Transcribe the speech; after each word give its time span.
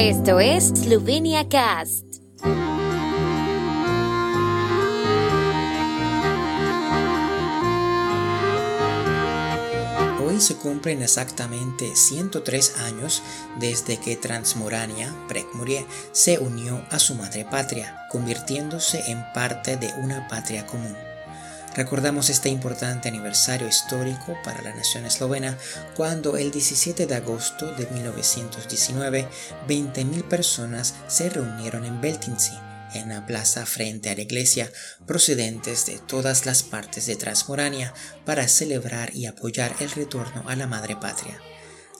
Esto 0.00 0.38
es 0.38 0.68
Slovenia 0.68 1.48
Cast. 1.48 2.04
Hoy 10.24 10.40
se 10.40 10.54
cumplen 10.54 11.02
exactamente 11.02 11.96
103 11.96 12.78
años 12.78 13.24
desde 13.58 13.96
que 13.96 14.14
Transmorania, 14.14 15.12
Prekmurie, 15.26 15.84
se 16.12 16.38
unió 16.38 16.80
a 16.90 17.00
su 17.00 17.16
madre 17.16 17.44
patria, 17.44 18.06
convirtiéndose 18.08 19.02
en 19.10 19.24
parte 19.34 19.78
de 19.78 19.92
una 20.00 20.28
patria 20.28 20.64
común. 20.64 21.07
Recordamos 21.78 22.28
este 22.28 22.48
importante 22.48 23.06
aniversario 23.06 23.68
histórico 23.68 24.36
para 24.42 24.60
la 24.62 24.74
nación 24.74 25.06
eslovena 25.06 25.56
cuando 25.94 26.36
el 26.36 26.50
17 26.50 27.06
de 27.06 27.14
agosto 27.14 27.72
de 27.76 27.86
1919 27.86 29.28
20.000 29.68 30.24
personas 30.24 30.96
se 31.06 31.30
reunieron 31.30 31.84
en 31.84 32.00
Beltinci, 32.00 32.58
en 32.94 33.10
la 33.10 33.24
plaza 33.26 33.64
frente 33.64 34.10
a 34.10 34.16
la 34.16 34.22
iglesia, 34.22 34.72
procedentes 35.06 35.86
de 35.86 36.00
todas 36.00 36.46
las 36.46 36.64
partes 36.64 37.06
de 37.06 37.14
Transmorania 37.14 37.94
para 38.24 38.48
celebrar 38.48 39.14
y 39.14 39.26
apoyar 39.26 39.72
el 39.78 39.92
retorno 39.92 40.48
a 40.48 40.56
la 40.56 40.66
madre 40.66 40.96
patria. 40.96 41.38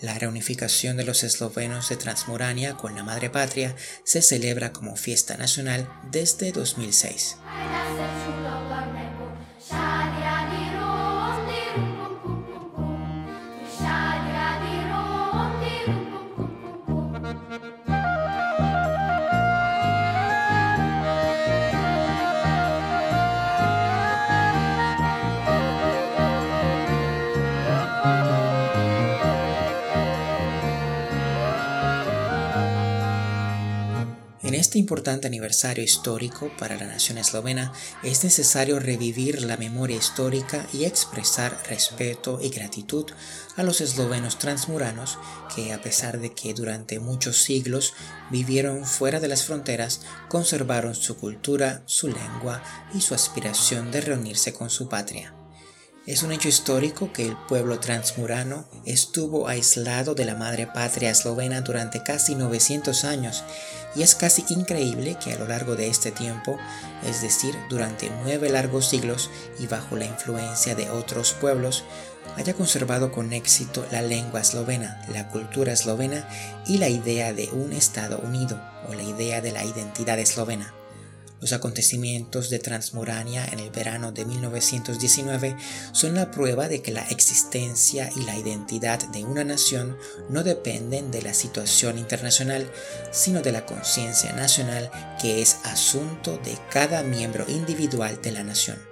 La 0.00 0.18
reunificación 0.18 0.96
de 0.96 1.04
los 1.04 1.22
eslovenos 1.22 1.90
de 1.90 1.96
Transmorania 1.96 2.74
con 2.76 2.96
la 2.96 3.04
madre 3.04 3.30
patria 3.30 3.76
se 4.02 4.20
celebra 4.20 4.72
como 4.72 4.96
fiesta 4.96 5.36
nacional 5.36 5.88
desde 6.10 6.50
2006. 6.50 7.36
Este 34.70 34.78
importante 34.78 35.26
aniversario 35.26 35.82
histórico 35.82 36.48
para 36.56 36.76
la 36.76 36.86
nación 36.86 37.18
eslovena 37.18 37.72
es 38.04 38.22
necesario 38.22 38.78
revivir 38.78 39.42
la 39.42 39.56
memoria 39.56 39.96
histórica 39.96 40.64
y 40.72 40.84
expresar 40.84 41.60
respeto 41.68 42.38
y 42.40 42.50
gratitud 42.50 43.06
a 43.56 43.64
los 43.64 43.80
eslovenos 43.80 44.38
transmuranos 44.38 45.18
que 45.52 45.72
a 45.72 45.82
pesar 45.82 46.20
de 46.20 46.32
que 46.34 46.54
durante 46.54 47.00
muchos 47.00 47.38
siglos 47.42 47.94
vivieron 48.30 48.84
fuera 48.84 49.18
de 49.18 49.26
las 49.26 49.42
fronteras, 49.42 50.02
conservaron 50.28 50.94
su 50.94 51.16
cultura, 51.16 51.82
su 51.86 52.06
lengua 52.06 52.62
y 52.94 53.00
su 53.00 53.14
aspiración 53.14 53.90
de 53.90 54.02
reunirse 54.02 54.52
con 54.52 54.70
su 54.70 54.88
patria. 54.88 55.34
Es 56.10 56.24
un 56.24 56.32
hecho 56.32 56.48
histórico 56.48 57.12
que 57.12 57.24
el 57.24 57.36
pueblo 57.36 57.78
transmurano 57.78 58.64
estuvo 58.84 59.46
aislado 59.46 60.16
de 60.16 60.24
la 60.24 60.34
madre 60.34 60.66
patria 60.66 61.08
eslovena 61.08 61.60
durante 61.60 62.02
casi 62.02 62.34
900 62.34 63.04
años 63.04 63.44
y 63.94 64.02
es 64.02 64.16
casi 64.16 64.44
increíble 64.48 65.16
que 65.22 65.32
a 65.32 65.38
lo 65.38 65.46
largo 65.46 65.76
de 65.76 65.86
este 65.86 66.10
tiempo, 66.10 66.58
es 67.06 67.22
decir, 67.22 67.54
durante 67.68 68.10
nueve 68.24 68.48
largos 68.48 68.88
siglos 68.88 69.30
y 69.60 69.68
bajo 69.68 69.96
la 69.96 70.06
influencia 70.06 70.74
de 70.74 70.90
otros 70.90 71.32
pueblos, 71.32 71.84
haya 72.36 72.54
conservado 72.54 73.12
con 73.12 73.32
éxito 73.32 73.86
la 73.92 74.02
lengua 74.02 74.40
eslovena, 74.40 75.00
la 75.14 75.28
cultura 75.28 75.74
eslovena 75.74 76.28
y 76.66 76.78
la 76.78 76.88
idea 76.88 77.32
de 77.32 77.50
un 77.52 77.72
Estado 77.72 78.18
unido 78.18 78.60
o 78.88 78.94
la 78.94 79.04
idea 79.04 79.40
de 79.40 79.52
la 79.52 79.64
identidad 79.64 80.18
eslovena. 80.18 80.74
Los 81.40 81.52
acontecimientos 81.52 82.50
de 82.50 82.58
Transmurania 82.58 83.46
en 83.46 83.60
el 83.60 83.70
verano 83.70 84.12
de 84.12 84.26
1919 84.26 85.56
son 85.92 86.14
la 86.14 86.30
prueba 86.30 86.68
de 86.68 86.82
que 86.82 86.92
la 86.92 87.02
existencia 87.08 88.10
y 88.14 88.24
la 88.24 88.36
identidad 88.36 88.98
de 89.08 89.24
una 89.24 89.42
nación 89.42 89.96
no 90.28 90.42
dependen 90.42 91.10
de 91.10 91.22
la 91.22 91.32
situación 91.32 91.98
internacional, 91.98 92.70
sino 93.10 93.40
de 93.40 93.52
la 93.52 93.64
conciencia 93.64 94.32
nacional 94.34 94.90
que 95.20 95.40
es 95.40 95.58
asunto 95.64 96.36
de 96.38 96.58
cada 96.70 97.02
miembro 97.02 97.46
individual 97.48 98.20
de 98.20 98.32
la 98.32 98.44
nación. 98.44 98.89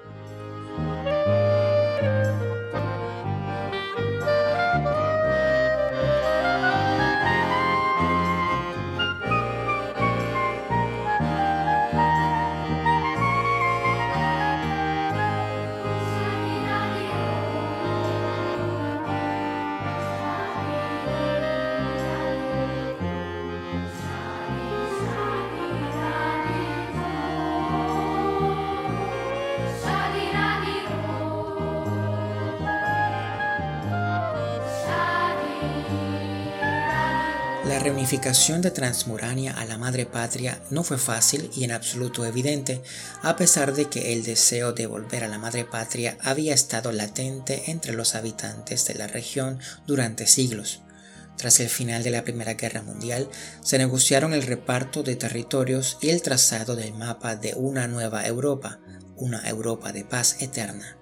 La 37.79 37.85
reunificación 37.85 38.61
de 38.61 38.73
Transmurania 38.73 39.53
a 39.53 39.65
la 39.65 39.79
madre 39.79 40.05
patria 40.05 40.61
no 40.69 40.83
fue 40.83 40.99
fácil 40.99 41.49
y 41.55 41.63
en 41.63 41.71
absoluto 41.71 42.27
evidente, 42.27 42.83
a 43.23 43.37
pesar 43.37 43.73
de 43.73 43.85
que 43.85 44.13
el 44.13 44.25
deseo 44.25 44.73
de 44.73 44.89
volver 44.89 45.23
a 45.23 45.29
la 45.29 45.39
madre 45.39 45.65
patria 45.65 46.19
había 46.21 46.55
estado 46.55 46.91
latente 46.91 47.71
entre 47.71 47.93
los 47.93 48.17
habitantes 48.17 48.85
de 48.87 48.95
la 48.95 49.07
región 49.07 49.61
durante 49.87 50.27
siglos. 50.27 50.83
Tras 51.37 51.61
el 51.61 51.69
final 51.69 52.03
de 52.03 52.11
la 52.11 52.25
Primera 52.25 52.55
Guerra 52.55 52.83
Mundial, 52.83 53.29
se 53.63 53.79
negociaron 53.79 54.35
el 54.35 54.43
reparto 54.43 55.05
de 55.05 55.15
territorios 55.15 55.99
y 56.01 56.11
el 56.11 56.21
trazado 56.21 56.75
del 56.75 56.95
mapa 56.95 57.37
de 57.37 57.55
una 57.55 57.87
nueva 57.87 58.27
Europa, 58.27 58.81
una 59.15 59.49
Europa 59.49 59.93
de 59.93 60.05
paz 60.05 60.43
eterna. 60.43 60.98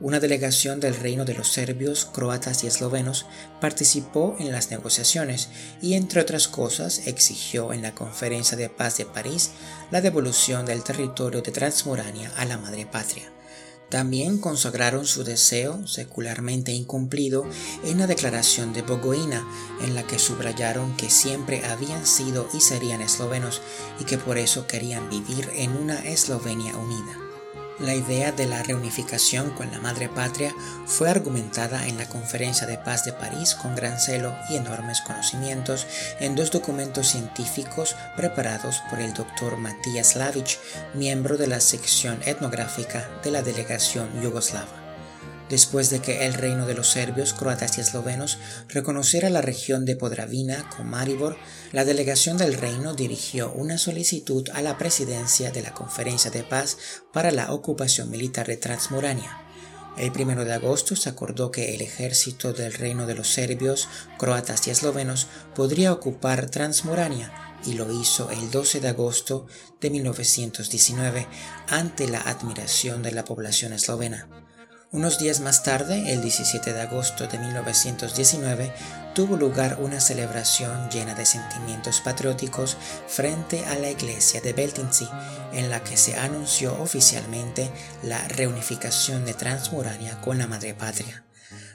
Una 0.00 0.20
delegación 0.20 0.78
del 0.78 0.94
reino 0.94 1.24
de 1.24 1.34
los 1.34 1.48
serbios, 1.48 2.04
croatas 2.04 2.62
y 2.62 2.68
eslovenos 2.68 3.26
participó 3.60 4.36
en 4.38 4.52
las 4.52 4.70
negociaciones 4.70 5.48
y, 5.82 5.94
entre 5.94 6.20
otras 6.20 6.46
cosas, 6.46 7.08
exigió 7.08 7.72
en 7.72 7.82
la 7.82 7.96
Conferencia 7.96 8.56
de 8.56 8.68
Paz 8.68 8.98
de 8.98 9.06
París 9.06 9.50
la 9.90 10.00
devolución 10.00 10.66
del 10.66 10.84
territorio 10.84 11.42
de 11.42 11.50
Transmorania 11.50 12.30
a 12.36 12.44
la 12.44 12.58
madre 12.58 12.86
patria. 12.86 13.32
También 13.88 14.38
consagraron 14.38 15.04
su 15.04 15.24
deseo, 15.24 15.84
secularmente 15.88 16.70
incumplido, 16.70 17.44
en 17.82 17.98
la 17.98 18.06
Declaración 18.06 18.72
de 18.72 18.82
Bogoina, 18.82 19.44
en 19.82 19.96
la 19.96 20.06
que 20.06 20.20
subrayaron 20.20 20.96
que 20.96 21.10
siempre 21.10 21.64
habían 21.64 22.06
sido 22.06 22.48
y 22.54 22.60
serían 22.60 23.00
eslovenos 23.00 23.62
y 23.98 24.04
que 24.04 24.18
por 24.18 24.38
eso 24.38 24.68
querían 24.68 25.10
vivir 25.10 25.50
en 25.54 25.72
una 25.72 25.98
Eslovenia 26.06 26.76
unida. 26.76 27.27
La 27.80 27.94
idea 27.94 28.32
de 28.32 28.46
la 28.46 28.62
reunificación 28.64 29.50
con 29.50 29.70
la 29.70 29.78
madre 29.78 30.08
patria 30.08 30.52
fue 30.86 31.08
argumentada 31.08 31.86
en 31.86 31.96
la 31.96 32.08
Conferencia 32.08 32.66
de 32.66 32.76
Paz 32.76 33.04
de 33.04 33.12
París 33.12 33.54
con 33.54 33.76
gran 33.76 34.00
celo 34.00 34.34
y 34.50 34.56
enormes 34.56 35.00
conocimientos 35.00 35.86
en 36.18 36.34
dos 36.34 36.50
documentos 36.50 37.06
científicos 37.06 37.94
preparados 38.16 38.82
por 38.90 38.98
el 38.98 39.14
doctor 39.14 39.58
Matías 39.58 40.16
Lavic, 40.16 40.58
miembro 40.94 41.36
de 41.36 41.46
la 41.46 41.60
sección 41.60 42.20
etnográfica 42.24 43.08
de 43.22 43.30
la 43.30 43.42
delegación 43.42 44.08
yugoslava 44.20 44.87
después 45.50 45.90
de 45.90 46.00
que 46.00 46.26
el 46.26 46.34
reino 46.34 46.66
de 46.66 46.74
los 46.74 46.88
serbios, 46.88 47.32
croatas 47.32 47.78
y 47.78 47.80
eslovenos 47.80 48.38
reconociera 48.68 49.30
la 49.30 49.40
región 49.40 49.84
de 49.84 49.96
Podravina 49.96 50.68
con 50.76 50.88
Maribor, 50.88 51.36
la 51.72 51.84
delegación 51.84 52.36
del 52.36 52.54
reino 52.54 52.94
dirigió 52.94 53.52
una 53.52 53.78
solicitud 53.78 54.48
a 54.54 54.62
la 54.62 54.78
presidencia 54.78 55.50
de 55.50 55.62
la 55.62 55.74
Conferencia 55.74 56.30
de 56.30 56.44
Paz 56.44 56.76
para 57.12 57.30
la 57.30 57.52
ocupación 57.52 58.10
militar 58.10 58.46
de 58.46 58.56
Transmurania. 58.56 59.44
El 59.98 60.12
1 60.12 60.44
de 60.44 60.52
agosto 60.52 60.94
se 60.94 61.08
acordó 61.08 61.50
que 61.50 61.74
el 61.74 61.80
ejército 61.80 62.52
del 62.52 62.72
reino 62.72 63.06
de 63.06 63.16
los 63.16 63.28
serbios, 63.28 63.88
croatas 64.16 64.68
y 64.68 64.70
eslovenos 64.70 65.26
podría 65.56 65.92
ocupar 65.92 66.48
Transmurania 66.50 67.32
y 67.64 67.72
lo 67.72 67.92
hizo 67.92 68.30
el 68.30 68.50
12 68.52 68.78
de 68.78 68.88
agosto 68.88 69.46
de 69.80 69.90
1919 69.90 71.26
ante 71.66 72.06
la 72.06 72.20
admiración 72.20 73.02
de 73.02 73.10
la 73.10 73.24
población 73.24 73.72
eslovena. 73.72 74.47
Unos 74.90 75.18
días 75.18 75.40
más 75.40 75.64
tarde, 75.64 76.14
el 76.14 76.22
17 76.22 76.72
de 76.72 76.80
agosto 76.80 77.26
de 77.26 77.38
1919, 77.38 78.72
tuvo 79.14 79.36
lugar 79.36 79.76
una 79.82 80.00
celebración 80.00 80.88
llena 80.88 81.14
de 81.14 81.26
sentimientos 81.26 82.00
patrióticos 82.00 82.78
frente 83.06 83.66
a 83.66 83.74
la 83.74 83.90
iglesia 83.90 84.40
de 84.40 84.54
Beltinci, 84.54 85.06
en 85.52 85.68
la 85.68 85.84
que 85.84 85.98
se 85.98 86.16
anunció 86.16 86.80
oficialmente 86.80 87.70
la 88.02 88.26
reunificación 88.28 89.26
de 89.26 89.34
Transmurania 89.34 90.22
con 90.22 90.38
la 90.38 90.46
madre 90.46 90.72
patria. 90.72 91.22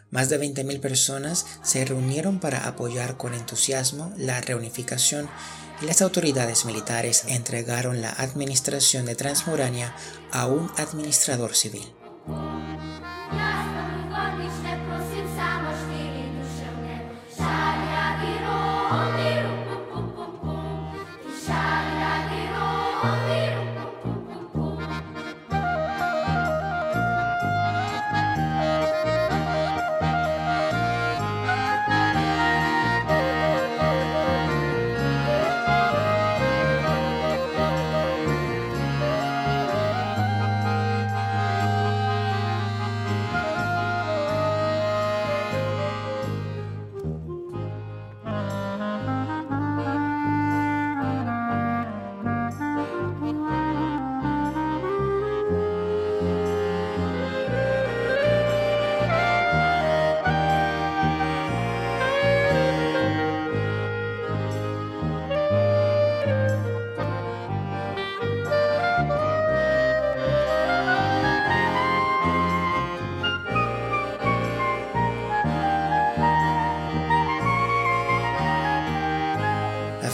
Más 0.10 0.30
de 0.30 0.42
20.000 0.42 0.80
personas 0.80 1.46
se 1.62 1.86
reunieron 1.86 2.40
para 2.40 2.68
apoyar 2.68 3.16
con 3.16 3.36
entusiasmo 3.36 4.12
la 4.18 4.42
reunificación 4.42 5.30
y 5.84 5.86
las 5.86 6.02
autoridades 6.02 6.66
militares 6.66 7.26
entregaron 7.28 8.02
la 8.02 8.10
administración 8.10 9.06
de 9.06 9.14
Transmurania 9.14 9.96
a 10.32 10.48
un 10.48 10.72
administrador 10.78 11.56
civil. 11.56 11.94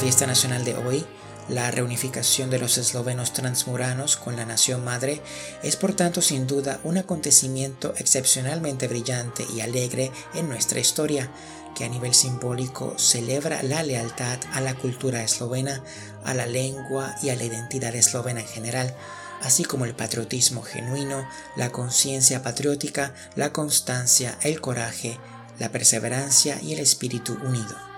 Fiesta 0.10 0.26
nacional 0.26 0.66
de 0.66 0.76
hoy, 0.76 1.06
la 1.50 1.70
reunificación 1.70 2.50
de 2.50 2.58
los 2.58 2.80
eslovenos 2.80 3.32
transmuranos 3.32 4.18
con 4.18 4.36
la 4.36 4.44
nación 4.44 4.84
madre 4.84 5.22
es 5.62 5.76
por 5.76 5.94
tanto 5.94 6.24
sin 6.24 6.48
duda 6.48 6.80
un 6.84 6.98
acontecimiento 6.98 7.94
excepcionalmente 7.96 8.88
brillante 8.88 9.46
y 9.54 9.62
alegre 9.62 10.12
en 10.34 10.50
nuestra 10.50 10.80
historia, 10.80 11.30
que 11.76 11.86
a 11.86 11.90
nivel 11.90 12.16
simbólico 12.16 12.98
celebra 12.98 13.62
la 13.62 13.84
lealtad 13.84 14.40
a 14.52 14.62
la 14.62 14.74
cultura 14.74 15.22
eslovena, 15.22 15.84
a 16.24 16.34
la 16.34 16.48
lengua 16.48 17.16
y 17.22 17.30
a 17.30 17.36
la 17.36 17.44
identidad 17.44 17.94
eslovena 17.94 18.40
en 18.40 18.48
general, 18.48 18.96
así 19.44 19.64
como 19.64 19.86
el 19.86 19.94
patriotismo 19.94 20.64
genuino, 20.64 21.30
la 21.56 21.72
conciencia 21.72 22.42
patriótica, 22.42 23.14
la 23.36 23.54
constancia, 23.54 24.40
el 24.42 24.60
coraje, 24.60 25.20
la 25.60 25.70
perseverancia 25.72 26.60
y 26.64 26.74
el 26.74 26.80
espíritu 26.80 27.38
unido. 27.44 27.89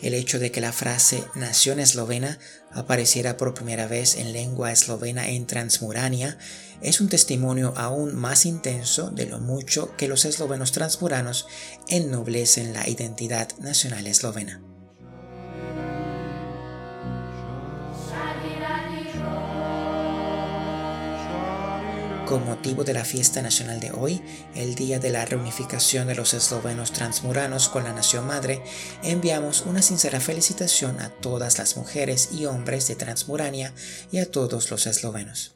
El 0.00 0.14
hecho 0.14 0.38
de 0.38 0.52
que 0.52 0.60
la 0.60 0.72
frase 0.72 1.24
nación 1.34 1.80
eslovena 1.80 2.38
apareciera 2.70 3.36
por 3.36 3.54
primera 3.54 3.88
vez 3.88 4.14
en 4.14 4.32
lengua 4.32 4.70
eslovena 4.70 5.28
en 5.28 5.46
Transmurania 5.46 6.38
es 6.80 7.00
un 7.00 7.08
testimonio 7.08 7.74
aún 7.76 8.14
más 8.14 8.46
intenso 8.46 9.10
de 9.10 9.26
lo 9.26 9.40
mucho 9.40 9.96
que 9.96 10.06
los 10.06 10.24
eslovenos 10.24 10.70
transmuranos 10.70 11.48
ennoblecen 11.88 12.72
la 12.72 12.88
identidad 12.88 13.48
nacional 13.58 14.06
eslovena. 14.06 14.62
Con 22.28 22.44
motivo 22.44 22.84
de 22.84 22.92
la 22.92 23.06
fiesta 23.06 23.40
nacional 23.40 23.80
de 23.80 23.90
hoy, 23.90 24.20
el 24.54 24.74
día 24.74 24.98
de 24.98 25.08
la 25.08 25.24
reunificación 25.24 26.08
de 26.08 26.14
los 26.14 26.34
eslovenos 26.34 26.92
transmuranos 26.92 27.70
con 27.70 27.84
la 27.84 27.94
nación 27.94 28.26
madre, 28.26 28.62
enviamos 29.02 29.62
una 29.62 29.80
sincera 29.80 30.20
felicitación 30.20 31.00
a 31.00 31.08
todas 31.08 31.56
las 31.56 31.78
mujeres 31.78 32.28
y 32.34 32.44
hombres 32.44 32.86
de 32.86 32.96
Transmurania 32.96 33.72
y 34.12 34.18
a 34.18 34.30
todos 34.30 34.70
los 34.70 34.86
eslovenos. 34.86 35.54